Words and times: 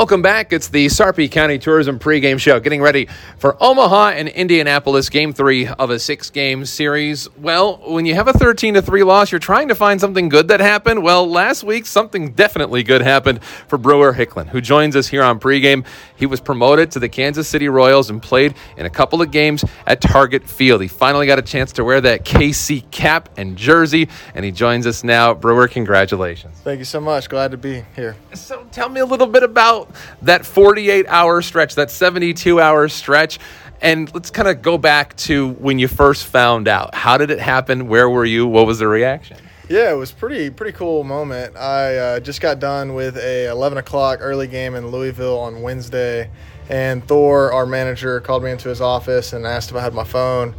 Welcome 0.00 0.22
back. 0.22 0.54
It's 0.54 0.68
the 0.68 0.88
Sarpy 0.88 1.28
County 1.28 1.58
Tourism 1.58 1.98
pregame 1.98 2.40
show. 2.40 2.58
Getting 2.58 2.80
ready 2.80 3.06
for 3.36 3.54
Omaha 3.62 4.12
and 4.12 4.30
Indianapolis, 4.30 5.10
game 5.10 5.34
three 5.34 5.66
of 5.66 5.90
a 5.90 5.98
six 5.98 6.30
game 6.30 6.64
series. 6.64 7.28
Well, 7.36 7.76
when 7.84 8.06
you 8.06 8.14
have 8.14 8.26
a 8.26 8.32
13 8.32 8.72
to 8.72 8.80
3 8.80 9.02
loss, 9.02 9.30
you're 9.30 9.38
trying 9.38 9.68
to 9.68 9.74
find 9.74 10.00
something 10.00 10.30
good 10.30 10.48
that 10.48 10.60
happened. 10.60 11.02
Well, 11.02 11.28
last 11.28 11.64
week, 11.64 11.84
something 11.84 12.32
definitely 12.32 12.82
good 12.82 13.02
happened 13.02 13.44
for 13.44 13.76
Brewer 13.76 14.14
Hicklin, 14.14 14.48
who 14.48 14.62
joins 14.62 14.96
us 14.96 15.06
here 15.06 15.22
on 15.22 15.38
pregame. 15.38 15.84
He 16.16 16.24
was 16.24 16.40
promoted 16.40 16.90
to 16.92 16.98
the 16.98 17.10
Kansas 17.10 17.46
City 17.46 17.68
Royals 17.68 18.08
and 18.08 18.22
played 18.22 18.54
in 18.78 18.86
a 18.86 18.90
couple 18.90 19.20
of 19.20 19.30
games 19.30 19.66
at 19.86 20.00
Target 20.00 20.48
Field. 20.48 20.80
He 20.80 20.88
finally 20.88 21.26
got 21.26 21.38
a 21.38 21.42
chance 21.42 21.72
to 21.72 21.84
wear 21.84 22.00
that 22.00 22.24
KC 22.24 22.90
cap 22.90 23.28
and 23.36 23.54
jersey, 23.54 24.08
and 24.34 24.46
he 24.46 24.50
joins 24.50 24.86
us 24.86 25.04
now. 25.04 25.34
Brewer, 25.34 25.68
congratulations. 25.68 26.56
Thank 26.64 26.78
you 26.78 26.86
so 26.86 27.02
much. 27.02 27.28
Glad 27.28 27.50
to 27.50 27.58
be 27.58 27.84
here. 27.94 28.16
So 28.32 28.66
tell 28.72 28.88
me 28.88 29.02
a 29.02 29.06
little 29.06 29.26
bit 29.26 29.42
about 29.42 29.89
that 30.22 30.46
48 30.46 31.06
hour 31.08 31.42
stretch, 31.42 31.74
that 31.76 31.90
72 31.90 32.60
hour 32.60 32.88
stretch. 32.88 33.38
And 33.82 34.12
let's 34.14 34.30
kind 34.30 34.48
of 34.48 34.60
go 34.60 34.76
back 34.76 35.16
to 35.18 35.50
when 35.52 35.78
you 35.78 35.88
first 35.88 36.26
found 36.26 36.68
out. 36.68 36.94
How 36.94 37.16
did 37.16 37.30
it 37.30 37.38
happen? 37.38 37.88
Where 37.88 38.10
were 38.10 38.26
you? 38.26 38.46
What 38.46 38.66
was 38.66 38.78
the 38.78 38.88
reaction? 38.88 39.38
Yeah, 39.70 39.92
it 39.92 39.96
was 39.96 40.10
pretty 40.10 40.50
pretty 40.50 40.72
cool 40.76 41.04
moment. 41.04 41.56
I 41.56 41.96
uh, 41.96 42.20
just 42.20 42.40
got 42.40 42.58
done 42.58 42.94
with 42.94 43.16
a 43.16 43.46
11 43.46 43.78
o'clock 43.78 44.18
early 44.20 44.48
game 44.48 44.74
in 44.74 44.88
Louisville 44.88 45.38
on 45.38 45.62
Wednesday, 45.62 46.28
and 46.68 47.06
Thor, 47.06 47.52
our 47.52 47.66
manager, 47.66 48.20
called 48.20 48.42
me 48.42 48.50
into 48.50 48.68
his 48.68 48.80
office 48.80 49.32
and 49.32 49.46
asked 49.46 49.70
if 49.70 49.76
I 49.76 49.80
had 49.80 49.94
my 49.94 50.02
phone, 50.02 50.56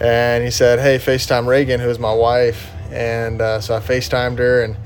and 0.00 0.44
he 0.44 0.52
said, 0.52 0.78
"Hey, 0.78 0.98
Facetime 0.98 1.48
Reagan, 1.48 1.80
who 1.80 1.90
is 1.90 1.98
my 1.98 2.14
wife," 2.14 2.70
and 2.92 3.40
uh, 3.40 3.60
so 3.60 3.74
I 3.74 3.80
Facetimed 3.80 4.38
her 4.38 4.62
and 4.62 4.76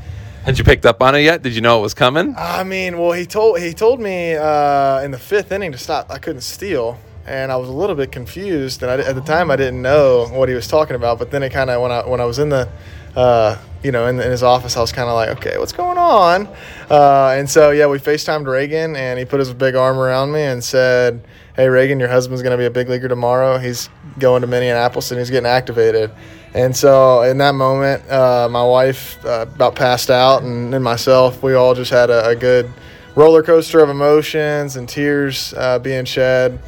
had 0.46 0.56
you 0.59 0.62
picked 0.62 0.86
up 0.86 1.02
on 1.02 1.16
it 1.16 1.23
yet? 1.23 1.42
Did 1.42 1.56
you 1.56 1.60
know 1.60 1.80
it 1.80 1.82
was 1.82 1.92
coming? 1.92 2.32
I 2.38 2.62
mean, 2.62 2.98
well, 2.98 3.10
he 3.10 3.27
told 3.27 3.59
he 3.59 3.73
told 3.73 4.00
me 4.00 4.36
uh, 4.36 5.00
in 5.00 5.10
the 5.10 5.19
fifth 5.19 5.50
inning 5.50 5.72
to 5.72 5.78
stop. 5.78 6.09
I 6.09 6.19
couldn't 6.19 6.42
steal, 6.42 7.00
and 7.27 7.50
I 7.50 7.56
was 7.56 7.69
a 7.69 7.72
little 7.72 7.97
bit 7.97 8.12
confused. 8.12 8.80
And 8.84 8.92
I, 8.92 9.05
at 9.05 9.16
the 9.16 9.22
time, 9.22 9.50
I 9.50 9.56
didn't 9.56 9.83
know 9.83 10.28
what 10.28 10.48
he 10.48 10.55
was 10.55 10.69
talking 10.69 10.94
about. 10.94 11.19
But 11.19 11.33
then 11.33 11.42
it 11.42 11.50
kind 11.50 11.69
of 11.69 11.83
when 11.83 11.91
I 11.91 12.06
when 12.06 12.20
I 12.20 12.25
was 12.27 12.38
in 12.38 12.50
the 12.50 12.69
uh, 13.16 13.58
you 13.83 13.91
know 13.91 14.06
in, 14.06 14.20
in, 14.20 14.30
his 14.30 14.44
office, 14.44 14.77
I 14.77 14.80
was 14.80 14.92
kind 14.92 15.08
of 15.08 15.16
like, 15.16 15.30
okay, 15.30 15.58
what's 15.58 15.72
going 15.72 15.98
on? 15.98 16.47
Uh, 16.88 17.34
and 17.36 17.50
so 17.50 17.72
yeah, 17.72 17.88
we 17.88 17.98
Facetimed 17.98 18.47
Reagan, 18.47 18.94
and 18.94 19.19
he 19.19 19.25
put 19.25 19.41
his 19.41 19.53
big 19.53 19.75
arm 19.75 19.98
around 19.98 20.31
me 20.31 20.42
and 20.42 20.62
said, 20.62 21.27
"Hey, 21.57 21.69
Reagan, 21.69 21.99
your 21.99 22.09
husband's 22.09 22.43
going 22.43 22.53
to 22.53 22.59
be 22.59 22.67
a 22.67 22.71
big 22.71 22.89
leaguer 22.89 23.09
tomorrow. 23.09 23.59
He's 23.59 23.89
going 24.19 24.43
to 24.43 24.47
Minneapolis 24.47 25.11
and 25.11 25.19
he's 25.19 25.31
getting 25.31 25.49
activated." 25.49 26.11
And 26.55 26.75
so 26.75 27.21
in 27.21 27.37
that 27.39 27.55
moment, 27.55 28.11
uh, 28.11 28.49
my 28.51 28.65
wife 28.65 29.23
uh, 29.27 29.45
about 29.55 29.75
passed 29.75 30.11
out, 30.11 30.43
and, 30.43 30.75
and, 30.75 30.83
myself, 30.83 31.43
we 31.43 31.53
all 31.53 31.75
just 31.75 31.91
had 31.91 32.09
a, 32.09 32.29
a, 32.29 32.34
good 32.34 32.73
roller 33.15 33.43
coaster 33.43 33.81
of 33.81 33.91
emotions 33.91 34.77
and 34.77 34.89
tears 34.89 35.53
uh, 35.59 35.79
being 35.79 36.07
shed. 36.07 36.59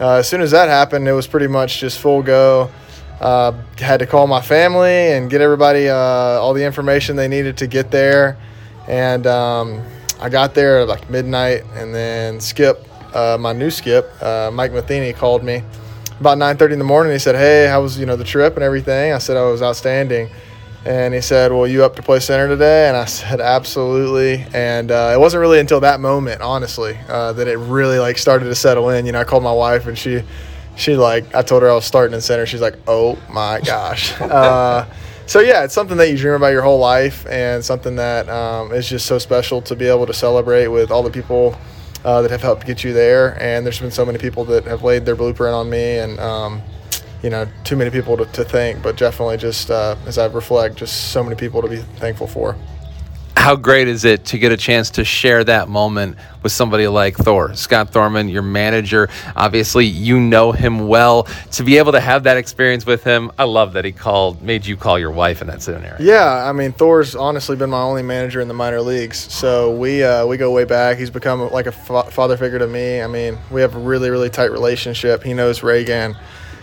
Uh, 0.00 0.14
as 0.14 0.28
soon 0.28 0.40
as 0.40 0.50
that 0.52 0.68
happened, 0.68 1.06
it 1.06 1.12
was 1.12 1.26
pretty 1.26 1.46
much 1.46 1.78
just 1.78 1.98
full 1.98 2.22
go. 2.22 2.70
Uh, 3.20 3.52
had 3.76 3.98
to 3.98 4.06
call 4.06 4.26
my 4.26 4.40
family 4.40 5.12
and 5.12 5.28
get 5.28 5.42
everybody 5.42 5.90
uh, 5.90 5.94
all 5.94 6.54
the 6.54 6.64
information 6.64 7.14
they 7.14 7.28
needed 7.28 7.58
to 7.58 7.66
get 7.66 7.90
there. 7.90 8.38
And 8.88 9.26
um, 9.26 9.82
I 10.20 10.30
got 10.30 10.54
there 10.54 10.80
at 10.80 10.88
like 10.88 11.10
midnight, 11.10 11.64
and 11.74 11.94
then 11.94 12.40
Skip, 12.40 12.86
my 13.14 13.52
new 13.52 13.70
Skip, 13.70 14.10
Mike 14.22 14.72
Matheny, 14.72 15.12
called 15.12 15.42
me 15.44 15.62
about 16.20 16.38
9:30 16.38 16.74
in 16.74 16.78
the 16.78 16.84
morning. 16.84 17.12
He 17.12 17.18
said, 17.18 17.34
"Hey, 17.34 17.66
how 17.66 17.82
was 17.82 17.98
you 17.98 18.06
know 18.06 18.16
the 18.16 18.24
trip 18.24 18.54
and 18.54 18.62
everything?" 18.62 19.12
I 19.12 19.18
said, 19.18 19.36
"I 19.36 19.42
was 19.42 19.62
outstanding." 19.62 20.28
And 20.84 21.14
he 21.14 21.20
said, 21.20 21.52
"Well, 21.52 21.66
you 21.66 21.84
up 21.84 21.96
to 21.96 22.02
play 22.02 22.20
center 22.20 22.46
today?" 22.48 22.88
And 22.88 22.96
I 22.96 23.04
said, 23.06 23.40
"Absolutely." 23.40 24.46
And 24.54 24.90
uh, 24.90 25.12
it 25.14 25.18
wasn't 25.18 25.40
really 25.40 25.60
until 25.60 25.80
that 25.80 26.00
moment, 26.00 26.42
honestly, 26.42 26.98
uh, 27.08 27.32
that 27.32 27.48
it 27.48 27.56
really 27.58 27.98
like 27.98 28.18
started 28.18 28.46
to 28.46 28.54
settle 28.54 28.90
in. 28.90 29.06
You 29.06 29.12
know, 29.12 29.20
I 29.20 29.24
called 29.24 29.42
my 29.42 29.52
wife 29.52 29.86
and 29.86 29.96
she, 29.96 30.22
she 30.76 30.96
like 30.96 31.34
I 31.34 31.42
told 31.42 31.62
her 31.62 31.70
I 31.70 31.74
was 31.74 31.84
starting 31.84 32.14
in 32.14 32.20
center. 32.20 32.46
She's 32.46 32.60
like, 32.60 32.76
"Oh 32.86 33.18
my 33.30 33.60
gosh." 33.60 34.18
uh, 34.20 34.86
so 35.26 35.40
yeah, 35.40 35.64
it's 35.64 35.74
something 35.74 35.96
that 35.96 36.10
you 36.10 36.18
dream 36.18 36.34
about 36.34 36.52
your 36.52 36.62
whole 36.62 36.78
life, 36.78 37.26
and 37.28 37.64
something 37.64 37.96
that 37.96 38.28
um, 38.28 38.72
is 38.72 38.88
just 38.88 39.06
so 39.06 39.18
special 39.18 39.62
to 39.62 39.74
be 39.74 39.86
able 39.86 40.06
to 40.06 40.14
celebrate 40.14 40.68
with 40.68 40.90
all 40.90 41.02
the 41.02 41.10
people 41.10 41.56
uh, 42.04 42.22
that 42.22 42.30
have 42.30 42.42
helped 42.42 42.66
get 42.66 42.84
you 42.84 42.92
there. 42.92 43.40
And 43.42 43.64
there's 43.64 43.80
been 43.80 43.90
so 43.90 44.04
many 44.04 44.18
people 44.18 44.44
that 44.46 44.64
have 44.64 44.82
laid 44.82 45.04
their 45.04 45.16
blueprint 45.16 45.54
on 45.54 45.70
me, 45.70 45.98
and 45.98 46.18
um, 46.20 46.62
you 47.22 47.30
know, 47.30 47.46
too 47.64 47.76
many 47.76 47.90
people 47.90 48.16
to, 48.16 48.26
to 48.26 48.44
thank. 48.44 48.82
But 48.82 48.96
definitely, 48.96 49.38
just 49.38 49.70
uh, 49.70 49.96
as 50.06 50.18
I 50.18 50.26
reflect, 50.26 50.76
just 50.76 51.12
so 51.12 51.22
many 51.22 51.36
people 51.36 51.62
to 51.62 51.68
be 51.68 51.78
thankful 51.78 52.26
for 52.26 52.56
how 53.36 53.56
great 53.56 53.88
is 53.88 54.04
it 54.04 54.24
to 54.26 54.38
get 54.38 54.52
a 54.52 54.56
chance 54.56 54.90
to 54.90 55.04
share 55.04 55.44
that 55.44 55.68
moment 55.68 56.16
with 56.42 56.52
somebody 56.52 56.88
like 56.88 57.16
Thor, 57.16 57.54
Scott 57.54 57.90
Thorman, 57.90 58.28
your 58.28 58.42
manager? 58.42 59.08
Obviously, 59.36 59.84
you 59.84 60.18
know 60.18 60.52
him 60.52 60.88
well. 60.88 61.24
To 61.52 61.62
be 61.62 61.78
able 61.78 61.92
to 61.92 62.00
have 62.00 62.22
that 62.24 62.36
experience 62.36 62.86
with 62.86 63.04
him, 63.04 63.30
I 63.38 63.44
love 63.44 63.74
that 63.74 63.84
he 63.84 63.92
called, 63.92 64.42
made 64.42 64.64
you 64.64 64.76
call 64.76 64.98
your 64.98 65.10
wife 65.10 65.42
in 65.42 65.48
that 65.48 65.62
scenario. 65.62 65.96
Yeah, 66.00 66.48
I 66.48 66.52
mean, 66.52 66.72
Thor's 66.72 67.14
honestly 67.14 67.56
been 67.56 67.70
my 67.70 67.82
only 67.82 68.02
manager 68.02 68.40
in 68.40 68.48
the 68.48 68.54
minor 68.54 68.80
leagues, 68.80 69.18
so 69.18 69.74
we 69.76 70.02
uh, 70.02 70.26
we 70.26 70.36
go 70.36 70.50
way 70.50 70.64
back. 70.64 70.96
He's 70.96 71.10
become 71.10 71.50
like 71.50 71.66
a 71.66 71.72
fa- 71.72 72.10
father 72.10 72.36
figure 72.36 72.58
to 72.58 72.66
me. 72.66 73.02
I 73.02 73.06
mean, 73.06 73.36
we 73.50 73.60
have 73.60 73.74
a 73.74 73.78
really 73.78 74.10
really 74.10 74.30
tight 74.30 74.52
relationship. 74.52 75.22
He 75.22 75.34
knows 75.34 75.62
Reagan 75.62 76.16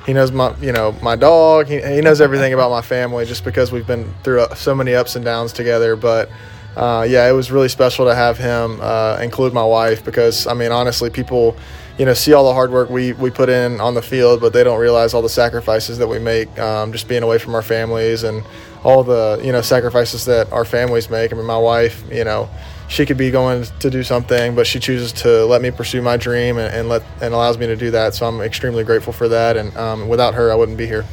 he 0.06 0.14
knows 0.14 0.32
my 0.32 0.56
you 0.58 0.72
know 0.72 0.94
my 1.04 1.16
dog 1.16 1.68
he, 1.68 1.80
he 1.80 2.02
knows 2.02 2.22
everything 2.22 2.54
about 2.54 2.72
my 2.72 2.82
family 2.82 3.24
just 3.24 3.46
because 3.46 3.72
we've 3.72 3.86
been 3.86 4.12
through 4.24 4.44
so 4.56 4.74
many 4.74 4.96
ups 4.96 5.16
and 5.16 5.24
downs 5.24 5.54
together 5.54 5.96
but 5.96 6.28
uh, 6.76 7.06
yeah, 7.08 7.28
it 7.28 7.34
was 7.34 7.52
really 7.52 7.68
special 7.70 8.06
to 8.06 8.16
have 8.16 8.38
him 8.38 8.80
uh, 8.82 9.18
include 9.22 9.54
my 9.54 9.64
wife 9.64 10.04
because 10.06 10.48
I 10.48 10.54
mean, 10.54 10.72
honestly, 10.72 11.10
people, 11.10 11.58
you 11.98 12.06
know, 12.06 12.14
see 12.14 12.34
all 12.34 12.46
the 12.46 12.54
hard 12.54 12.72
work 12.72 12.90
we, 12.90 13.14
we 13.14 13.30
put 13.30 13.50
in 13.50 13.82
on 13.82 13.94
the 13.94 14.02
field, 14.02 14.40
but 14.40 14.54
they 14.54 14.64
don't 14.64 14.80
realize 14.80 15.14
all 15.14 15.22
the 15.22 15.30
sacrifices 15.30 15.98
that 15.98 16.08
we 16.08 16.20
make 16.20 16.58
um, 16.60 16.92
just 16.92 17.08
being 17.08 17.24
away 17.24 17.38
from 17.38 17.56
our 17.56 17.62
families 17.62 18.24
and 18.24 18.44
all 18.84 19.04
the 19.04 19.40
you 19.44 19.52
know 19.52 19.62
sacrifices 19.62 20.26
that 20.26 20.52
our 20.52 20.66
families 20.66 21.10
make. 21.10 21.34
I 21.34 21.36
mean, 21.36 21.46
my 21.46 21.58
wife, 21.58 22.04
you 22.12 22.24
know, 22.24 22.50
she 22.88 23.06
could 23.06 23.18
be 23.18 23.32
going 23.32 23.66
to 23.80 23.90
do 23.90 24.02
something, 24.02 24.56
but 24.56 24.66
she 24.66 24.80
chooses 24.80 25.12
to 25.14 25.46
let 25.46 25.62
me 25.62 25.72
pursue 25.72 26.02
my 26.02 26.18
dream 26.18 26.58
and, 26.58 26.74
and 26.74 26.90
let 26.90 27.04
and 27.22 27.34
allows 27.34 27.58
me 27.58 27.68
to 27.68 27.76
do 27.76 27.92
that. 27.92 28.14
So 28.14 28.28
I'm 28.28 28.42
extremely 28.42 28.84
grateful 28.84 29.14
for 29.14 29.28
that. 29.28 29.58
And 29.58 29.76
um, 29.78 30.08
without 30.08 30.34
her, 30.36 30.52
I 30.52 30.56
wouldn't 30.56 30.78
be 30.78 30.88
here. 30.88 31.06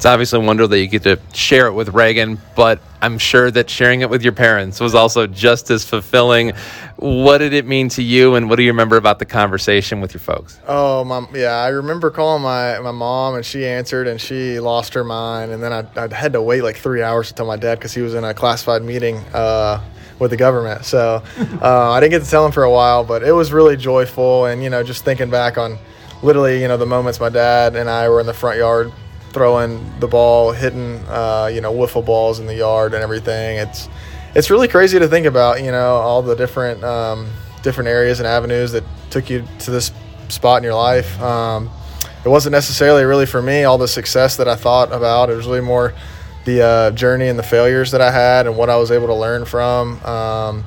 It's 0.00 0.06
obviously 0.06 0.38
wonderful 0.38 0.68
that 0.68 0.80
you 0.80 0.86
get 0.86 1.02
to 1.02 1.20
share 1.34 1.66
it 1.66 1.74
with 1.74 1.90
Reagan, 1.90 2.38
but 2.56 2.80
I'm 3.02 3.18
sure 3.18 3.50
that 3.50 3.68
sharing 3.68 4.00
it 4.00 4.08
with 4.08 4.22
your 4.22 4.32
parents 4.32 4.80
was 4.80 4.94
also 4.94 5.26
just 5.26 5.70
as 5.70 5.84
fulfilling. 5.84 6.54
What 6.96 7.36
did 7.36 7.52
it 7.52 7.66
mean 7.66 7.90
to 7.90 8.02
you, 8.02 8.34
and 8.34 8.48
what 8.48 8.56
do 8.56 8.62
you 8.62 8.70
remember 8.70 8.96
about 8.96 9.18
the 9.18 9.26
conversation 9.26 10.00
with 10.00 10.14
your 10.14 10.22
folks? 10.22 10.58
Oh, 10.66 11.04
my, 11.04 11.26
yeah, 11.34 11.56
I 11.56 11.68
remember 11.68 12.10
calling 12.10 12.42
my, 12.42 12.78
my 12.78 12.92
mom, 12.92 13.34
and 13.34 13.44
she 13.44 13.66
answered, 13.66 14.08
and 14.08 14.18
she 14.18 14.58
lost 14.58 14.94
her 14.94 15.04
mind. 15.04 15.52
And 15.52 15.62
then 15.62 15.70
I, 15.70 15.84
I 16.02 16.14
had 16.14 16.32
to 16.32 16.40
wait 16.40 16.62
like 16.62 16.78
three 16.78 17.02
hours 17.02 17.28
to 17.28 17.34
tell 17.34 17.44
my 17.44 17.56
dad 17.56 17.74
because 17.74 17.92
he 17.92 18.00
was 18.00 18.14
in 18.14 18.24
a 18.24 18.32
classified 18.32 18.80
meeting 18.80 19.16
uh, 19.34 19.84
with 20.18 20.30
the 20.30 20.38
government. 20.38 20.86
So 20.86 21.22
uh, 21.60 21.90
I 21.90 22.00
didn't 22.00 22.12
get 22.12 22.24
to 22.24 22.30
tell 22.30 22.46
him 22.46 22.52
for 22.52 22.62
a 22.62 22.70
while, 22.70 23.04
but 23.04 23.22
it 23.22 23.32
was 23.32 23.52
really 23.52 23.76
joyful. 23.76 24.46
And, 24.46 24.62
you 24.62 24.70
know, 24.70 24.82
just 24.82 25.04
thinking 25.04 25.28
back 25.28 25.58
on 25.58 25.76
literally, 26.22 26.62
you 26.62 26.68
know, 26.68 26.78
the 26.78 26.86
moments 26.86 27.20
my 27.20 27.28
dad 27.28 27.76
and 27.76 27.90
I 27.90 28.08
were 28.08 28.20
in 28.20 28.26
the 28.26 28.32
front 28.32 28.56
yard 28.56 28.90
throwing 29.30 29.98
the 30.00 30.08
ball, 30.08 30.52
hitting 30.52 30.98
uh, 31.08 31.50
you 31.52 31.60
know 31.60 31.72
wiffle 31.72 32.04
balls 32.04 32.38
in 32.38 32.46
the 32.46 32.54
yard 32.54 32.94
and 32.94 33.02
everything. 33.02 33.58
It's 33.58 33.88
it's 34.34 34.50
really 34.50 34.68
crazy 34.68 34.98
to 34.98 35.08
think 35.08 35.26
about. 35.26 35.62
You 35.62 35.70
know 35.70 35.96
all 35.96 36.22
the 36.22 36.34
different 36.34 36.82
um, 36.84 37.30
different 37.62 37.88
areas 37.88 38.20
and 38.20 38.26
avenues 38.26 38.72
that 38.72 38.84
took 39.10 39.30
you 39.30 39.44
to 39.60 39.70
this 39.70 39.92
spot 40.28 40.58
in 40.58 40.64
your 40.64 40.74
life. 40.74 41.20
Um, 41.20 41.70
it 42.24 42.28
wasn't 42.28 42.52
necessarily 42.52 43.04
really 43.04 43.26
for 43.26 43.40
me 43.40 43.64
all 43.64 43.78
the 43.78 43.88
success 43.88 44.36
that 44.36 44.48
I 44.48 44.56
thought 44.56 44.92
about. 44.92 45.30
It 45.30 45.36
was 45.36 45.46
really 45.46 45.60
more 45.60 45.94
the 46.44 46.62
uh, 46.62 46.90
journey 46.92 47.28
and 47.28 47.38
the 47.38 47.42
failures 47.42 47.90
that 47.90 48.00
I 48.00 48.10
had 48.10 48.46
and 48.46 48.56
what 48.56 48.70
I 48.70 48.76
was 48.76 48.90
able 48.90 49.06
to 49.08 49.14
learn 49.14 49.44
from. 49.44 50.02
Um, 50.04 50.64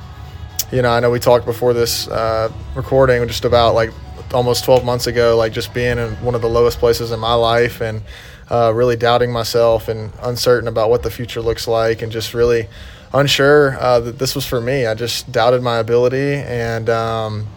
you 0.72 0.82
know, 0.82 0.90
I 0.90 1.00
know 1.00 1.12
we 1.12 1.20
talked 1.20 1.46
before 1.46 1.74
this 1.74 2.08
uh, 2.08 2.52
recording 2.76 3.26
just 3.28 3.46
about 3.46 3.76
like 3.76 3.92
almost 4.34 4.66
12 4.66 4.84
months 4.84 5.08
ago, 5.08 5.38
like 5.38 5.54
just 5.54 5.74
being 5.74 5.98
in 5.98 6.12
one 6.24 6.36
of 6.36 6.42
the 6.42 6.50
lowest 6.50 6.80
places 6.80 7.12
in 7.12 7.20
my 7.20 7.34
life 7.34 7.82
and 7.82 8.02
uh, 8.50 8.72
really 8.74 8.96
doubting 8.96 9.32
myself 9.32 9.88
and 9.88 10.12
uncertain 10.22 10.68
about 10.68 10.90
what 10.90 11.04
the 11.04 11.12
future 11.12 11.42
looks 11.42 11.68
like, 11.68 12.02
and 12.02 12.12
just 12.12 12.34
really 12.34 12.68
unsure 13.14 13.78
uh, 13.80 14.00
that 14.00 14.20
this 14.20 14.36
was 14.36 14.46
for 14.46 14.60
me. 14.60 14.86
I 14.86 14.94
just 14.96 15.32
doubted 15.32 15.62
my 15.62 15.78
ability 15.78 16.36
and. 16.36 16.90
Um, 16.90 17.48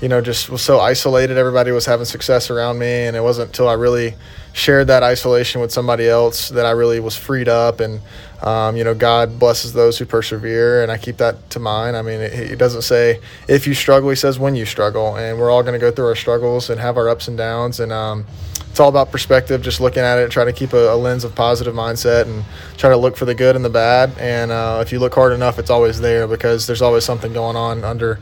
you 0.00 0.08
know, 0.08 0.20
just 0.20 0.48
was 0.48 0.62
so 0.62 0.78
isolated. 0.78 1.36
Everybody 1.36 1.72
was 1.72 1.86
having 1.86 2.06
success 2.06 2.50
around 2.50 2.78
me, 2.78 3.06
and 3.06 3.16
it 3.16 3.22
wasn't 3.22 3.48
until 3.48 3.68
I 3.68 3.74
really 3.74 4.14
shared 4.52 4.86
that 4.88 5.02
isolation 5.02 5.60
with 5.60 5.72
somebody 5.72 6.08
else 6.08 6.48
that 6.50 6.66
I 6.66 6.70
really 6.70 7.00
was 7.00 7.16
freed 7.16 7.48
up. 7.48 7.80
And 7.80 8.00
um, 8.42 8.76
you 8.76 8.84
know, 8.84 8.94
God 8.94 9.38
blesses 9.38 9.72
those 9.72 9.98
who 9.98 10.06
persevere, 10.06 10.82
and 10.82 10.92
I 10.92 10.98
keep 10.98 11.16
that 11.16 11.50
to 11.50 11.58
mind. 11.58 11.96
I 11.96 12.02
mean, 12.02 12.20
it, 12.20 12.32
it 12.52 12.56
doesn't 12.58 12.82
say 12.82 13.20
if 13.48 13.66
you 13.66 13.74
struggle; 13.74 14.08
He 14.10 14.16
says 14.16 14.38
when 14.38 14.54
you 14.54 14.66
struggle, 14.66 15.16
and 15.16 15.38
we're 15.38 15.50
all 15.50 15.62
going 15.62 15.74
to 15.74 15.80
go 15.80 15.90
through 15.90 16.06
our 16.06 16.16
struggles 16.16 16.70
and 16.70 16.80
have 16.80 16.96
our 16.96 17.08
ups 17.08 17.26
and 17.26 17.36
downs. 17.36 17.80
And 17.80 17.90
um, 17.90 18.24
it's 18.70 18.78
all 18.78 18.88
about 18.88 19.10
perspective, 19.10 19.60
just 19.62 19.80
looking 19.80 20.04
at 20.04 20.18
it, 20.18 20.30
trying 20.30 20.46
to 20.46 20.52
keep 20.52 20.72
a, 20.72 20.92
a, 20.92 20.96
lens 20.96 21.24
of 21.24 21.34
positive 21.34 21.74
mindset 21.74 22.26
and 22.26 22.44
try 22.76 22.90
to 22.90 22.96
look 22.96 23.16
for 23.16 23.24
the 23.24 23.34
good 23.34 23.56
and 23.56 23.64
the 23.64 23.70
bad. 23.70 24.12
And 24.18 24.52
uh, 24.52 24.78
if 24.80 24.92
you 24.92 25.00
look 25.00 25.16
hard 25.16 25.32
enough, 25.32 25.58
it's 25.58 25.70
always 25.70 25.98
there 25.98 26.28
because 26.28 26.68
there's 26.68 26.82
always 26.82 27.04
something 27.04 27.32
going 27.32 27.56
on 27.56 27.82
under 27.82 28.20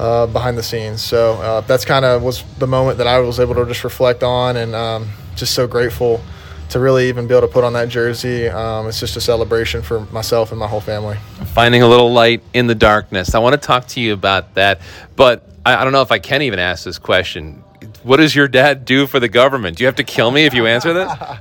uh, 0.00 0.26
behind 0.26 0.56
the 0.56 0.62
scenes. 0.62 1.02
So 1.02 1.34
uh, 1.34 1.60
that's 1.60 1.84
kind 1.84 2.06
of 2.06 2.22
was 2.22 2.42
the 2.58 2.66
moment 2.66 2.96
that 2.98 3.06
I 3.06 3.18
was 3.20 3.38
able 3.38 3.54
to 3.56 3.66
just 3.66 3.84
reflect 3.84 4.22
on, 4.22 4.56
and 4.56 4.74
um, 4.74 5.10
just 5.36 5.54
so 5.54 5.66
grateful 5.66 6.22
to 6.70 6.80
really 6.80 7.08
even 7.08 7.26
be 7.26 7.34
able 7.34 7.46
to 7.46 7.52
put 7.52 7.64
on 7.64 7.74
that 7.74 7.90
jersey. 7.90 8.48
Um, 8.48 8.88
it's 8.88 8.98
just 8.98 9.16
a 9.16 9.20
celebration 9.20 9.82
for 9.82 10.00
myself 10.06 10.52
and 10.52 10.58
my 10.58 10.68
whole 10.68 10.80
family. 10.80 11.18
Finding 11.52 11.82
a 11.82 11.88
little 11.88 12.12
light 12.12 12.42
in 12.54 12.66
the 12.66 12.74
darkness. 12.74 13.34
I 13.34 13.40
want 13.40 13.60
to 13.60 13.66
talk 13.66 13.88
to 13.88 14.00
you 14.00 14.14
about 14.14 14.54
that, 14.54 14.80
but 15.16 15.46
I, 15.66 15.76
I 15.76 15.84
don't 15.84 15.92
know 15.92 16.02
if 16.02 16.12
I 16.12 16.18
can 16.18 16.40
even 16.42 16.58
ask 16.58 16.84
this 16.84 16.98
question. 16.98 17.62
What 18.02 18.16
does 18.16 18.34
your 18.34 18.48
dad 18.48 18.86
do 18.86 19.06
for 19.06 19.20
the 19.20 19.28
government? 19.28 19.76
Do 19.76 19.84
you 19.84 19.86
have 19.86 19.96
to 19.96 20.04
kill 20.04 20.30
me 20.30 20.46
if 20.46 20.54
you 20.54 20.66
answer 20.66 20.94
this? 20.94 21.12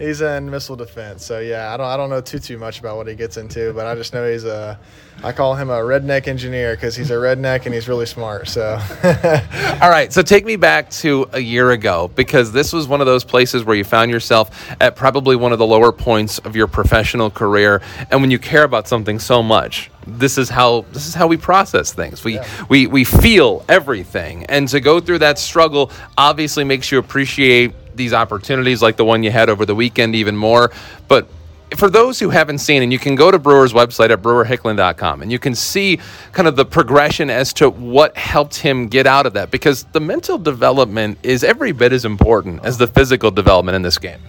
he's 0.00 0.22
in 0.22 0.50
missile 0.50 0.76
defense. 0.76 1.24
So 1.24 1.38
yeah, 1.38 1.72
I 1.72 1.76
don't 1.76 1.86
I 1.86 1.96
don't 1.96 2.10
know 2.10 2.20
too 2.20 2.40
too 2.40 2.58
much 2.58 2.80
about 2.80 2.96
what 2.96 3.06
he 3.06 3.14
gets 3.14 3.36
into, 3.36 3.72
but 3.72 3.86
I 3.86 3.94
just 3.94 4.12
know 4.12 4.28
he's 4.28 4.44
a 4.44 4.80
I 5.22 5.32
call 5.32 5.54
him 5.54 5.68
a 5.68 5.74
redneck 5.74 6.26
engineer 6.28 6.74
because 6.74 6.96
he's 6.96 7.10
a 7.10 7.14
redneck 7.14 7.66
and 7.66 7.74
he's 7.74 7.86
really 7.88 8.06
smart. 8.06 8.48
So 8.48 8.80
all 9.04 9.90
right, 9.90 10.10
so 10.12 10.22
take 10.22 10.46
me 10.46 10.56
back 10.56 10.88
to 10.90 11.28
a 11.32 11.38
year 11.38 11.72
ago 11.72 12.10
because 12.14 12.50
this 12.52 12.72
was 12.72 12.88
one 12.88 13.00
of 13.00 13.06
those 13.06 13.22
places 13.22 13.62
where 13.64 13.76
you 13.76 13.84
found 13.84 14.10
yourself 14.10 14.74
at 14.80 14.96
probably 14.96 15.36
one 15.36 15.52
of 15.52 15.58
the 15.58 15.66
lower 15.66 15.92
points 15.92 16.38
of 16.38 16.56
your 16.56 16.66
professional 16.66 17.30
career, 17.30 17.82
and 18.10 18.22
when 18.22 18.30
you 18.30 18.38
care 18.38 18.64
about 18.64 18.88
something 18.88 19.18
so 19.18 19.42
much, 19.42 19.90
this 20.06 20.38
is 20.38 20.48
how 20.48 20.86
this 20.92 21.06
is 21.06 21.14
how 21.14 21.26
we 21.26 21.36
process 21.36 21.92
things. 21.92 22.24
We 22.24 22.36
yeah. 22.36 22.66
we 22.70 22.86
we 22.86 23.04
feel 23.04 23.64
everything, 23.68 24.46
and 24.46 24.66
to 24.68 24.80
go 24.80 25.00
through 25.00 25.18
that 25.18 25.38
struggle 25.38 25.90
obviously 26.16 26.64
makes 26.64 26.90
you 26.90 26.98
appreciate 26.98 27.74
these 28.00 28.14
opportunities 28.14 28.80
like 28.80 28.96
the 28.96 29.04
one 29.04 29.22
you 29.22 29.30
had 29.30 29.50
over 29.50 29.66
the 29.66 29.74
weekend 29.74 30.14
even 30.14 30.34
more. 30.34 30.72
But 31.06 31.28
for 31.76 31.90
those 31.90 32.18
who 32.18 32.30
haven't 32.30 32.58
seen, 32.58 32.82
and 32.82 32.90
you 32.90 32.98
can 32.98 33.14
go 33.14 33.30
to 33.30 33.38
Brewer's 33.38 33.74
website 33.74 34.08
at 34.08 34.22
brewerhicklin.com 34.22 35.20
and 35.20 35.30
you 35.30 35.38
can 35.38 35.54
see 35.54 36.00
kind 36.32 36.48
of 36.48 36.56
the 36.56 36.64
progression 36.64 37.28
as 37.28 37.52
to 37.54 37.68
what 37.68 38.16
helped 38.16 38.56
him 38.56 38.88
get 38.88 39.06
out 39.06 39.26
of 39.26 39.34
that 39.34 39.50
because 39.50 39.84
the 39.92 40.00
mental 40.00 40.38
development 40.38 41.18
is 41.22 41.44
every 41.44 41.72
bit 41.72 41.92
as 41.92 42.06
important 42.06 42.64
as 42.64 42.78
the 42.78 42.86
physical 42.86 43.30
development 43.30 43.76
in 43.76 43.82
this 43.82 43.98
game. 43.98 44.20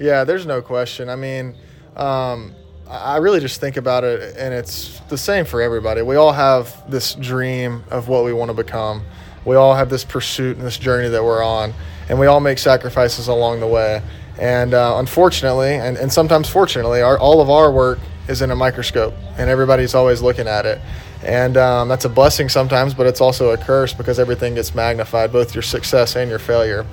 Yeah, 0.00 0.24
there's 0.24 0.44
no 0.44 0.60
question. 0.60 1.08
I 1.08 1.16
mean, 1.16 1.54
um, 1.96 2.52
I 2.88 3.18
really 3.18 3.38
just 3.38 3.60
think 3.60 3.76
about 3.76 4.02
it, 4.02 4.36
and 4.36 4.52
it's 4.52 4.98
the 5.08 5.18
same 5.18 5.44
for 5.44 5.62
everybody. 5.62 6.02
We 6.02 6.16
all 6.16 6.32
have 6.32 6.90
this 6.90 7.14
dream 7.14 7.84
of 7.90 8.08
what 8.08 8.24
we 8.24 8.32
want 8.32 8.50
to 8.50 8.54
become. 8.54 9.04
We 9.44 9.54
all 9.54 9.74
have 9.74 9.88
this 9.88 10.04
pursuit 10.04 10.56
and 10.56 10.66
this 10.66 10.76
journey 10.76 11.08
that 11.08 11.22
we're 11.22 11.44
on 11.44 11.72
and 12.10 12.18
we 12.18 12.26
all 12.26 12.40
make 12.40 12.58
sacrifices 12.58 13.28
along 13.28 13.60
the 13.60 13.68
way. 13.68 14.02
And 14.36 14.74
uh, 14.74 14.96
unfortunately, 14.96 15.74
and, 15.74 15.96
and 15.96 16.12
sometimes 16.12 16.48
fortunately, 16.48 17.02
our, 17.02 17.16
all 17.16 17.40
of 17.40 17.48
our 17.48 17.70
work 17.70 18.00
is 18.26 18.42
in 18.42 18.50
a 18.50 18.56
microscope, 18.56 19.14
and 19.38 19.48
everybody's 19.48 19.94
always 19.94 20.20
looking 20.20 20.48
at 20.48 20.66
it. 20.66 20.80
And 21.22 21.56
um, 21.56 21.88
that's 21.88 22.04
a 22.06 22.08
blessing 22.08 22.48
sometimes, 22.48 22.94
but 22.94 23.06
it's 23.06 23.20
also 23.20 23.50
a 23.50 23.56
curse 23.56 23.94
because 23.94 24.18
everything 24.18 24.56
gets 24.56 24.74
magnified, 24.74 25.30
both 25.30 25.54
your 25.54 25.62
success 25.62 26.16
and 26.16 26.28
your 26.28 26.40
failure. 26.40 26.84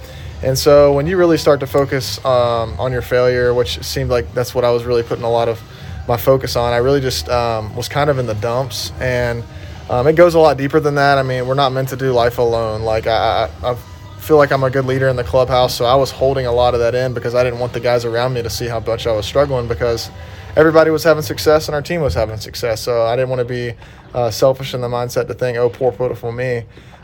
And 0.44 0.56
so 0.56 0.94
when 0.94 1.08
you 1.08 1.18
really 1.18 1.38
start 1.38 1.60
to 1.62 1.68
focus 1.68 2.24
um, 2.24 2.80
on 2.80 2.92
your 2.92 3.02
failure, 3.02 3.56
which 3.56 3.84
seemed 3.84 4.12
like 4.12 4.31
that's 4.36 4.54
what 4.54 4.64
I 4.64 4.69
was 4.69 4.84
really 4.84 5.02
putting 5.02 5.25
a 5.25 5.31
lot 5.31 5.50
of 5.50 5.60
my 6.08 6.18
focus 6.18 6.56
on, 6.56 6.74
I 6.74 6.78
really 6.78 7.02
just 7.02 7.28
um, 7.30 7.75
was 7.75 7.90
kind 7.90 8.12
of 8.12 8.19
in 8.19 8.28
the 8.28 8.36
dumps. 8.36 8.92
And 9.00 9.44
um, 9.90 10.06
it 10.06 10.16
goes 10.16 10.36
a 10.36 10.40
lot 10.40 10.58
deeper 10.58 10.80
than 10.80 10.94
that. 10.96 11.18
I 11.18 11.24
mean, 11.24 11.48
we're 11.48 11.56
not 11.56 11.72
meant 11.72 11.90
to 11.90 11.96
do 11.96 12.12
life 12.12 12.38
alone. 12.38 12.84
Like 12.84 13.08
I, 13.08 13.50
I've 13.64 13.84
feel 14.19 14.38
like 14.38 14.52
I'm 14.52 14.64
a 14.64 14.69
good 14.69 14.86
leader 14.86 15.08
in 15.08 15.16
the 15.16 15.24
clubhouse, 15.24 15.75
so 15.75 15.86
I 15.86 15.96
was 15.96 16.12
holding 16.12 16.46
a 16.46 16.52
lot 16.52 16.74
of 16.74 16.80
that 16.80 16.96
in 16.96 17.14
because 17.14 17.36
I 17.36 17.44
didn't 17.44 17.60
want 17.60 17.74
the 17.74 17.80
guys 17.80 18.06
around 18.06 18.34
me 18.34 18.44
to 18.44 18.50
see 18.50 18.68
how 18.68 18.80
much 18.80 19.08
I 19.08 19.14
was 19.14 19.25
struggling 19.25 19.68
because 19.68 20.10
everybody 20.56 20.90
was 20.90 21.04
having 21.04 21.24
success 21.24 21.68
and 21.68 21.75
our 21.75 21.81
team 21.81 22.02
was 22.02 22.14
having 22.14 22.38
success. 22.38 22.81
So 22.81 23.04
I 23.04 23.16
didn't 23.16 23.30
want 23.30 23.40
to 23.40 23.46
be 23.46 23.74
uh, 24.14 24.31
selfish 24.31 24.74
in 24.74 24.81
the 24.81 24.88
mindset 24.88 25.28
to 25.28 25.34
think, 25.34 25.58
oh, 25.58 25.69
poor, 25.69 25.92
pitiful 25.92 26.31
me. 26.31 26.64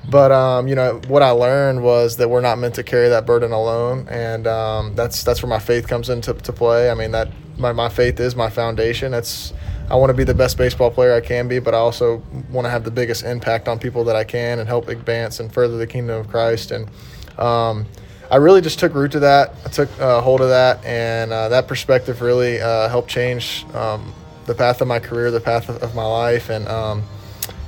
But 0.10 0.31
um, 0.31 0.68
you 0.68 0.75
know 0.75 1.00
what 1.07 1.21
I 1.21 1.30
learned 1.30 1.81
was 1.81 2.18
that 2.18 2.30
we're 2.30 2.42
not 2.42 2.57
meant 2.57 2.75
to 2.75 2.83
carry 2.83 3.07
that 3.10 3.25
burden 3.25 3.54
alone, 3.54 4.07
and 4.10 4.48
um, 4.48 4.95
that's 4.95 5.24
that's 5.24 5.42
where 5.42 5.50
my 5.50 5.60
faith 5.60 5.88
comes 5.88 6.10
into 6.10 6.33
to 6.33 6.51
play. 6.51 6.89
I 6.89 6.94
mean 6.94 7.12
that 7.12 7.30
my, 7.57 7.71
my 7.71 7.88
faith 7.88 8.19
is 8.19 8.36
my 8.36 8.50
foundation. 8.50 9.13
It's 9.13 9.54
I 9.89 9.95
want 9.95 10.09
to 10.09 10.13
be 10.13 10.24
the 10.24 10.33
best 10.33 10.57
baseball 10.57 10.89
player 10.89 11.13
I 11.13 11.21
can 11.21 11.47
be, 11.47 11.59
but 11.59 11.74
I 11.74 11.77
also 11.77 12.24
want 12.50 12.65
to 12.65 12.71
have 12.71 12.83
the 12.83 12.91
biggest 12.91 13.24
impact 13.24 13.68
on 13.68 13.80
people 13.80 14.03
that 14.06 14.15
I 14.15 14.24
can 14.24 14.59
and 14.59 14.68
help 14.68 14.88
advance 14.88 15.39
and 15.39 15.53
further 15.53 15.77
the 15.77 15.88
kingdom 15.88 16.19
of 16.19 16.27
Christ. 16.30 16.71
And 16.71 16.89
um, 17.38 17.85
I 18.31 18.38
really 18.38 18.62
just 18.62 18.80
took 18.80 18.94
root 18.94 19.12
to 19.12 19.19
that. 19.19 19.53
I 19.65 19.69
took 19.69 19.89
uh, 20.00 20.21
hold 20.21 20.41
of 20.41 20.50
that, 20.50 20.83
and 20.85 21.31
uh, 21.31 21.50
that 21.50 21.68
perspective 21.68 22.21
really 22.21 22.62
uh, 22.62 22.89
helped 22.89 23.09
change 23.09 23.65
um, 23.74 24.13
the 24.45 24.56
path 24.56 24.81
of 24.81 24.88
my 24.88 25.00
career, 25.00 25.31
the 25.31 25.39
path 25.39 25.69
of, 25.69 25.95
my 25.95 26.06
life, 26.06 26.50
and 26.50 26.68
um, 26.68 27.03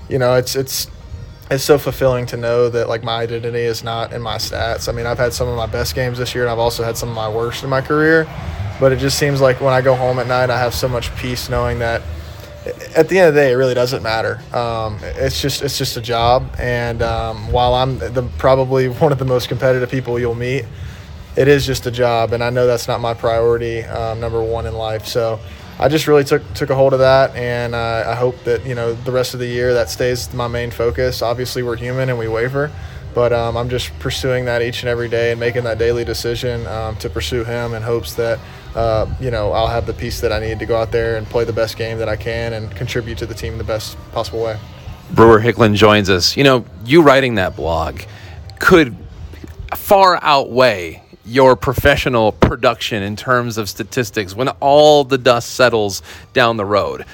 you 0.09 0.17
know, 0.17 0.35
it's 0.35 0.55
it's 0.55 0.89
it's 1.51 1.63
so 1.63 1.77
fulfilling 1.77 2.25
to 2.27 2.37
know 2.37 2.69
that 2.69 2.89
like 2.89 3.03
my 3.03 3.21
identity 3.21 3.59
is 3.59 3.83
not 3.83 4.13
in 4.13 4.21
my 4.21 4.37
stats. 4.37 4.89
I 4.89 4.91
mean, 4.91 5.05
I've 5.05 5.19
had 5.19 5.33
some 5.33 5.47
of 5.47 5.55
my 5.55 5.67
best 5.67 5.93
games 5.93 6.17
this 6.17 6.33
year, 6.33 6.43
and 6.43 6.51
I've 6.51 6.59
also 6.59 6.83
had 6.83 6.97
some 6.97 7.09
of 7.09 7.15
my 7.15 7.29
worst 7.29 7.63
in 7.63 7.69
my 7.69 7.81
career. 7.81 8.27
But 8.79 8.91
it 8.91 8.99
just 8.99 9.17
seems 9.17 9.41
like 9.41 9.61
when 9.61 9.73
I 9.73 9.81
go 9.81 9.95
home 9.95 10.19
at 10.19 10.27
night, 10.27 10.49
I 10.49 10.59
have 10.59 10.73
so 10.73 10.87
much 10.87 11.15
peace 11.15 11.49
knowing 11.49 11.79
that 11.79 12.01
at 12.95 13.09
the 13.09 13.19
end 13.19 13.29
of 13.29 13.35
the 13.35 13.41
day, 13.41 13.51
it 13.51 13.55
really 13.55 13.73
doesn't 13.73 14.01
matter. 14.01 14.39
Um, 14.53 14.97
it's 15.01 15.39
just 15.39 15.61
it's 15.61 15.77
just 15.77 15.97
a 15.97 16.01
job, 16.01 16.49
and 16.57 17.01
um, 17.01 17.51
while 17.51 17.73
I'm 17.73 17.99
the, 17.99 18.27
probably 18.37 18.89
one 19.03 19.11
of 19.11 19.19
the 19.19 19.25
most 19.25 19.49
competitive 19.49 19.89
people 19.89 20.19
you'll 20.19 20.35
meet, 20.35 20.65
it 21.35 21.47
is 21.47 21.65
just 21.65 21.85
a 21.85 21.91
job, 21.91 22.33
and 22.33 22.43
I 22.43 22.49
know 22.49 22.65
that's 22.65 22.87
not 22.87 23.01
my 23.01 23.13
priority 23.13 23.83
um, 23.83 24.19
number 24.19 24.41
one 24.41 24.65
in 24.65 24.73
life. 24.73 25.05
So 25.05 25.39
I 25.79 25.89
just 25.89 26.07
really 26.07 26.23
took 26.23 26.41
took 26.53 26.69
a 26.69 26.75
hold 26.75 26.93
of 26.93 26.99
that, 26.99 27.35
and 27.35 27.75
uh, 27.75 28.05
I 28.07 28.15
hope 28.15 28.43
that 28.45 28.65
you 28.65 28.75
know 28.75 28.93
the 28.93 29.11
rest 29.11 29.33
of 29.33 29.39
the 29.39 29.47
year 29.47 29.73
that 29.73 29.89
stays 29.89 30.33
my 30.33 30.47
main 30.47 30.71
focus. 30.71 31.21
Obviously, 31.21 31.61
we're 31.61 31.75
human 31.75 32.09
and 32.09 32.17
we 32.17 32.27
waver, 32.27 32.71
but 33.13 33.31
um, 33.31 33.57
I'm 33.57 33.69
just 33.69 33.97
pursuing 33.99 34.45
that 34.45 34.61
each 34.61 34.81
and 34.81 34.89
every 34.89 35.09
day 35.09 35.31
and 35.31 35.39
making 35.39 35.65
that 35.65 35.77
daily 35.77 36.03
decision 36.03 36.65
um, 36.67 36.95
to 36.97 37.09
pursue 37.09 37.43
him 37.43 37.73
in 37.73 37.83
hopes 37.83 38.15
that 38.15 38.39
uh, 38.75 39.07
you 39.19 39.31
know, 39.31 39.51
I'll 39.53 39.67
have 39.67 39.85
the 39.85 39.93
peace 39.93 40.19
that 40.21 40.31
I 40.31 40.39
need 40.39 40.59
to 40.59 40.65
go 40.65 40.75
out 40.75 40.91
there 40.91 41.15
and 41.15 41.25
play 41.25 41.45
the 41.45 41.53
best 41.53 41.77
game 41.77 41.97
that 41.99 42.09
I 42.09 42.17
can 42.17 42.53
and 42.53 42.69
contribute 42.75 43.17
to 43.19 43.25
the 43.25 43.33
team 43.33 43.53
in 43.53 43.57
the 43.57 43.63
best 43.63 43.97
possible 44.11 44.43
way. 44.43 44.59
Brewer 45.11 45.39
Hicklin 45.39 45.75
joins 45.75 46.09
us. 46.09 46.35
You 46.35 46.43
know, 46.43 46.65
you 46.83 47.01
writing 47.01 47.35
that 47.35 47.55
blog 47.55 48.01
could 48.59 48.95
far 49.75 50.19
outweigh 50.21 51.03
your 51.25 51.55
professional 51.55 52.31
production 52.31 53.01
in 53.01 53.15
terms 53.15 53.57
of 53.57 53.69
statistics 53.69 54.35
when 54.35 54.49
all 54.59 55.03
the 55.03 55.17
dust 55.17 55.51
settles 55.51 56.01
down 56.33 56.57
the 56.57 56.65
road. 56.65 57.05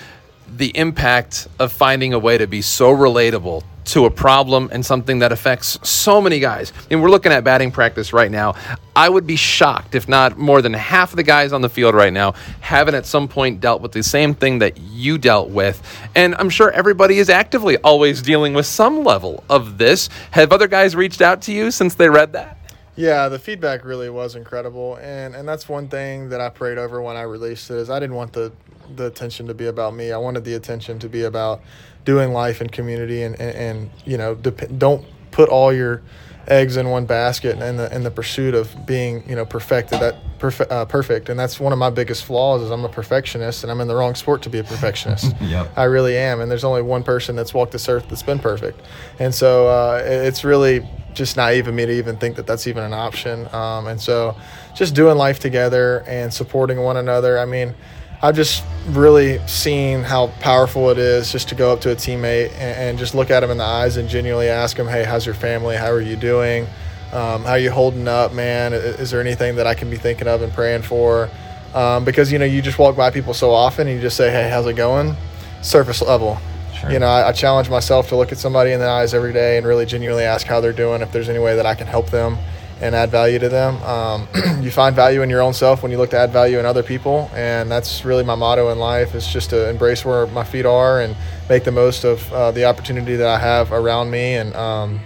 The 0.58 0.76
impact 0.76 1.48
of 1.60 1.72
finding 1.72 2.14
a 2.14 2.20
way 2.20 2.38
to 2.38 2.48
be 2.48 2.62
so 2.62 2.94
relatable 2.94 3.64
to 3.92 4.06
a 4.06 4.10
problem 4.10 4.70
and 4.72 4.86
something 4.86 5.20
that 5.20 5.32
affects 5.32 5.78
so 5.88 6.22
many 6.22 6.40
guys. 6.40 6.72
And 6.90 7.02
we're 7.02 7.10
looking 7.10 7.32
at 7.32 7.44
batting 7.44 7.72
practice 7.72 8.14
right 8.14 8.32
now. 8.32 8.56
I 8.96 9.10
would 9.10 9.28
be 9.28 9.36
shocked 9.36 9.96
if 9.96 10.08
not 10.08 10.38
more 10.38 10.62
than 10.62 10.74
half 10.74 11.12
of 11.12 11.18
the 11.18 11.24
guys 11.24 11.52
on 11.52 11.62
the 11.62 11.70
field 11.70 11.94
right 11.94 12.14
now 12.14 12.34
haven't 12.62 12.96
at 12.96 13.06
some 13.06 13.28
point 13.28 13.60
dealt 13.60 13.82
with 13.82 13.92
the 13.92 14.02
same 14.02 14.34
thing 14.34 14.60
that 14.60 14.78
you 14.78 15.18
dealt 15.18 15.50
with. 15.50 15.82
And 16.16 16.36
I'm 16.36 16.50
sure 16.50 16.72
everybody 16.72 17.18
is 17.18 17.30
actively 17.30 17.78
always 17.80 18.22
dealing 18.22 18.54
with 18.54 18.66
some 18.66 19.04
level 19.04 19.44
of 19.50 19.78
this. 19.78 20.08
Have 20.32 20.54
other 20.54 20.68
guys 20.68 20.96
reached 20.96 21.22
out 21.22 21.42
to 21.44 21.52
you 21.52 21.70
since 21.70 21.96
they 21.96 22.10
read 22.10 22.32
that? 22.34 22.58
Yeah, 22.96 23.30
the 23.30 23.40
feedback 23.40 23.86
really 23.86 24.10
was 24.10 24.36
incredible, 24.36 24.98
and 25.02 25.34
and 25.34 25.48
that's 25.48 25.70
one 25.70 25.88
thing 25.88 26.30
that 26.30 26.42
I 26.42 26.50
prayed 26.50 26.78
over 26.78 27.02
when 27.02 27.16
I 27.16 27.22
released 27.22 27.72
it. 27.72 27.78
Is 27.78 27.90
I 27.90 28.00
didn't 28.00 28.16
want 28.16 28.34
the 28.34 28.52
the 28.96 29.08
attention 29.08 29.48
to 29.48 29.54
be 29.54 29.68
about 29.68 29.96
me. 29.96 30.12
I 30.12 30.18
wanted 30.18 30.44
the 30.44 30.56
attention 30.56 31.00
to 31.00 31.10
be 31.10 31.24
about 31.24 31.62
doing 32.06 32.34
life 32.34 32.62
in 32.62 32.70
community 32.70 33.24
and, 33.24 33.40
and, 33.40 33.56
and 33.56 33.90
you 34.06 34.18
know 34.18 34.36
dep- 34.36 34.78
don't 34.78 35.06
put 35.32 35.50
all 35.50 35.72
your 35.72 36.02
eggs 36.48 36.76
in 36.76 36.90
one 36.90 37.06
basket 37.06 37.60
in 37.62 37.78
the 37.78 37.94
in 37.96 38.04
the 38.04 38.12
pursuit 38.12 38.54
of 38.56 38.86
being 38.86 39.24
you 39.30 39.36
know 39.36 39.46
perfected 39.46 40.00
that 40.00 40.16
perfect 40.42 40.72
uh, 40.72 40.86
perfect. 40.86 41.30
And 41.30 41.40
that's 41.40 41.60
one 41.60 41.72
of 41.72 41.80
my 41.80 41.90
biggest 41.90 42.26
flaws 42.26 42.62
is 42.62 42.72
I'm 42.72 42.84
a 42.84 42.90
perfectionist 42.90 43.64
and 43.64 43.72
I'm 43.72 43.80
in 43.80 43.88
the 43.88 43.96
wrong 43.96 44.16
sport 44.16 44.42
to 44.44 44.50
be 44.50 44.60
a 44.60 44.64
perfectionist. 44.64 45.34
Yep. 45.42 45.74
I 45.76 45.84
really 45.84 46.18
am. 46.18 46.40
And 46.40 46.50
there's 46.50 46.64
only 46.64 46.82
one 46.82 47.04
person 47.04 47.36
that's 47.36 47.54
walked 47.54 47.72
this 47.72 47.90
earth 47.90 48.08
that's 48.08 48.24
been 48.24 48.40
perfect. 48.40 48.80
And 49.20 49.34
so 49.34 49.68
uh, 49.68 50.02
it's 50.06 50.44
really 50.44 50.88
just 51.14 51.36
naive 51.36 51.68
of 51.68 51.74
me 51.74 51.86
to 51.86 51.92
even 51.92 52.16
think 52.18 52.38
that 52.38 52.48
that's 52.48 52.68
even 52.68 52.84
an 52.84 52.94
option. 52.94 53.54
Um, 53.54 53.88
and 53.88 54.00
so 54.00 54.36
just 54.76 54.96
doing 54.96 55.18
life 55.18 55.40
together 55.40 56.04
and 56.08 56.34
supporting 56.34 56.80
one 56.80 56.98
another. 56.98 57.38
I 57.38 57.46
mean 57.46 57.76
I've 58.24 58.36
just 58.36 58.64
really 58.88 59.40
seen 59.48 60.04
how 60.04 60.28
powerful 60.40 60.92
it 60.92 61.00
is 61.00 61.32
just 61.32 61.50
to 61.50 61.56
go 61.56 61.74
up 61.74 61.82
to 61.82 61.92
a 61.92 61.96
teammate 61.96 62.52
and, 62.52 62.78
and 62.78 63.00
just 63.00 63.16
look 63.16 63.32
at 63.32 63.44
him 63.44 63.50
in 63.50 63.58
the 63.58 63.64
eyes 63.64 63.98
and 63.98 64.08
genuinely 64.08 64.48
ask 64.48 64.78
him, 64.78 64.88
"Hey, 64.88 65.04
how's 65.04 65.26
your 65.26 65.34
family? 65.34 65.76
How 65.76 65.90
are 65.90 66.02
you 66.02 66.16
doing? 66.16 66.68
Um, 67.14 67.44
how 67.44 67.54
are 67.54 67.60
you 67.60 67.72
holding 67.72 68.08
up, 68.08 68.32
man? 68.32 68.74
Is 68.74 69.10
there 69.10 69.22
anything 69.22 69.56
that 69.56 69.66
I 69.66 69.74
can 69.74 69.90
be 69.90 69.98
thinking 69.98 70.28
of 70.28 70.44
and 70.44 70.54
praying 70.54 70.84
for?" 70.84 71.30
Um, 71.74 72.06
because 72.06 72.32
you 72.32 72.38
know 72.38 72.46
you 72.46 72.62
just 72.62 72.78
walk 72.78 72.96
by 72.96 73.10
people 73.10 73.34
so 73.34 73.52
often 73.52 73.88
and 73.88 73.96
you 73.96 74.02
just 74.02 74.18
say, 74.18 74.30
"Hey, 74.30 74.50
how's 74.50 74.68
it 74.68 74.76
going?" 74.76 75.16
Surface 75.64 76.02
level. 76.02 76.38
Sure. 76.80 76.92
You 76.92 77.00
know, 77.00 77.08
I, 77.08 77.30
I 77.30 77.32
challenge 77.32 77.70
myself 77.70 78.10
to 78.10 78.16
look 78.16 78.32
at 78.32 78.38
somebody 78.38 78.72
in 78.72 78.80
the 78.80 78.88
eyes 78.88 79.14
every 79.14 79.34
day 79.34 79.58
and 79.58 79.66
really 79.66 79.86
genuinely 79.86 80.24
ask 80.24 80.46
how 80.46 80.62
they're 80.62 80.74
doing, 80.74 81.02
if 81.02 81.12
there's 81.12 81.30
any 81.30 81.40
way 81.40 81.56
that 81.56 81.66
I 81.66 81.76
can 81.76 81.88
help 81.88 82.10
them 82.12 82.38
and 82.82 82.96
add 82.96 83.12
value 83.12 83.40
to 83.40 83.48
them. 83.48 83.82
Um, 83.84 84.28
you 84.62 84.72
find 84.72 84.96
value 84.96 85.22
in 85.22 85.30
your 85.30 85.42
own 85.42 85.54
self 85.54 85.84
when 85.84 85.92
you 85.92 85.98
look 85.98 86.10
to 86.12 86.18
add 86.18 86.32
value 86.32 86.60
in 86.60 86.66
other 86.66 86.84
people, 86.84 87.30
and 87.34 87.70
that's 87.70 88.04
really 88.04 88.24
my 88.24 88.36
motto 88.36 88.70
in 88.72 88.80
life: 88.80 89.16
is 89.16 89.28
just 89.28 89.50
to 89.52 89.70
embrace 89.70 90.04
where 90.04 90.28
my 90.28 90.44
feet 90.44 90.66
are 90.66 91.02
and 91.02 91.16
make 91.48 91.64
the 91.64 91.72
most 91.72 92.04
of 92.04 92.32
uh, 92.34 92.52
the 92.52 92.66
opportunity 92.66 93.16
that 93.16 93.28
I 93.28 93.38
have 93.38 93.72
around 93.72 94.10
me. 94.10 94.36
And, 94.36 94.56
um, 94.56 95.00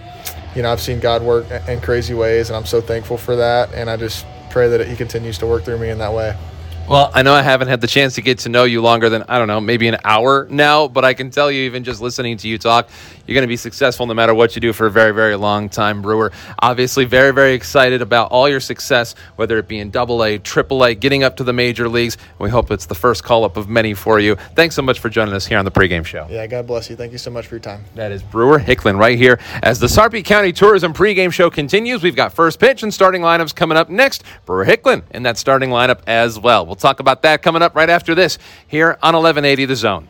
you 0.55 0.61
know, 0.61 0.71
I've 0.71 0.81
seen 0.81 0.99
God 0.99 1.21
work 1.21 1.45
in 1.67 1.81
crazy 1.81 2.13
ways, 2.13 2.49
and 2.49 2.55
I'm 2.55 2.65
so 2.65 2.81
thankful 2.81 3.17
for 3.17 3.35
that. 3.35 3.73
And 3.73 3.89
I 3.89 3.97
just 3.97 4.25
pray 4.49 4.69
that 4.69 4.87
He 4.87 4.95
continues 4.95 5.37
to 5.39 5.47
work 5.47 5.63
through 5.63 5.79
me 5.79 5.89
in 5.89 5.97
that 5.97 6.13
way. 6.13 6.35
Well, 6.87 7.09
I 7.15 7.23
know 7.23 7.33
I 7.33 7.41
haven't 7.41 7.67
had 7.67 7.81
the 7.81 7.87
chance 7.87 8.13
to 8.13 8.21
get 8.21 8.37
to 8.39 8.49
know 8.49 8.63
you 8.63 8.79
longer 8.79 9.09
than, 9.09 9.23
I 9.27 9.39
don't 9.39 9.47
know, 9.47 9.59
maybe 9.59 9.87
an 9.87 9.97
hour 10.03 10.45
now, 10.51 10.87
but 10.87 11.03
I 11.03 11.15
can 11.15 11.31
tell 11.31 11.49
you, 11.49 11.63
even 11.63 11.83
just 11.83 11.99
listening 11.99 12.37
to 12.37 12.47
you 12.47 12.59
talk, 12.59 12.89
you're 13.25 13.33
going 13.33 13.41
to 13.41 13.47
be 13.47 13.57
successful 13.57 14.05
no 14.05 14.13
matter 14.13 14.35
what 14.35 14.53
you 14.55 14.61
do 14.61 14.71
for 14.71 14.85
a 14.85 14.91
very, 14.91 15.11
very 15.11 15.35
long 15.35 15.67
time, 15.67 16.03
Brewer. 16.03 16.31
Obviously, 16.59 17.05
very, 17.05 17.33
very 17.33 17.53
excited 17.53 18.03
about 18.03 18.29
all 18.29 18.47
your 18.47 18.59
success, 18.59 19.15
whether 19.35 19.57
it 19.57 19.67
be 19.67 19.79
in 19.79 19.89
double 19.89 20.23
A, 20.23 20.37
triple 20.37 20.83
A, 20.83 20.93
getting 20.93 21.23
up 21.23 21.37
to 21.37 21.43
the 21.43 21.53
major 21.53 21.89
leagues. 21.89 22.17
We 22.37 22.51
hope 22.51 22.69
it's 22.69 22.85
the 22.85 22.93
first 22.93 23.23
call 23.23 23.45
up 23.45 23.57
of 23.57 23.67
many 23.67 23.95
for 23.95 24.19
you. 24.19 24.35
Thanks 24.53 24.75
so 24.75 24.83
much 24.83 24.99
for 24.99 25.09
joining 25.09 25.33
us 25.33 25.47
here 25.47 25.57
on 25.57 25.65
the 25.65 25.71
pregame 25.71 26.05
show. 26.05 26.27
Yeah, 26.29 26.45
God 26.45 26.67
bless 26.67 26.87
you. 26.87 26.95
Thank 26.95 27.13
you 27.13 27.17
so 27.17 27.31
much 27.31 27.47
for 27.47 27.55
your 27.55 27.61
time. 27.61 27.83
That 27.95 28.11
is 28.11 28.21
Brewer 28.21 28.59
Hicklin 28.59 28.99
right 28.99 29.17
here. 29.17 29.39
As 29.63 29.79
the 29.79 29.87
Sarpy 29.89 30.21
County 30.21 30.53
Tourism 30.53 30.93
pregame 30.93 31.33
show 31.33 31.49
continues, 31.49 32.03
we've 32.03 32.15
got 32.15 32.31
first 32.31 32.59
pitch 32.59 32.83
and 32.83 32.93
starting 32.93 33.23
lineups 33.23 33.55
coming 33.55 33.75
up 33.75 33.89
next. 33.89 34.23
Brewer 34.45 34.65
Hicklin 34.65 35.01
in 35.09 35.23
that 35.23 35.39
starting 35.39 35.71
lineup 35.71 36.01
as 36.05 36.37
well. 36.37 36.74
We'll 36.75 36.81
talk 36.81 36.99
about 36.99 37.21
that 37.21 37.41
coming 37.41 37.61
up 37.61 37.73
right 37.73 37.89
after 37.89 38.13
this 38.13 38.37
here 38.67 38.97
on 39.01 39.15
1180 39.15 39.63
The 39.63 39.75
Zone. 39.77 40.09